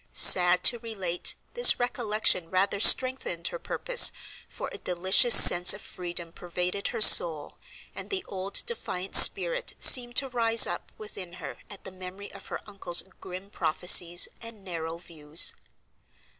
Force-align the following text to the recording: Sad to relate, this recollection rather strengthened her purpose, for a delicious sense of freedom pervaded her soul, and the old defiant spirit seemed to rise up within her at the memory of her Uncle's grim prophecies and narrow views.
Sad 0.13 0.63
to 0.63 0.79
relate, 0.79 1.35
this 1.53 1.79
recollection 1.79 2.49
rather 2.49 2.79
strengthened 2.79 3.49
her 3.49 3.59
purpose, 3.59 4.11
for 4.49 4.67
a 4.73 4.79
delicious 4.79 5.35
sense 5.39 5.75
of 5.75 5.81
freedom 5.83 6.31
pervaded 6.31 6.87
her 6.87 7.01
soul, 7.01 7.59
and 7.93 8.09
the 8.09 8.25
old 8.27 8.65
defiant 8.65 9.15
spirit 9.15 9.75
seemed 9.77 10.15
to 10.15 10.27
rise 10.29 10.65
up 10.65 10.91
within 10.97 11.33
her 11.33 11.57
at 11.69 11.83
the 11.83 11.91
memory 11.91 12.31
of 12.33 12.47
her 12.47 12.61
Uncle's 12.67 13.03
grim 13.19 13.51
prophecies 13.51 14.27
and 14.41 14.65
narrow 14.65 14.97
views. 14.97 15.53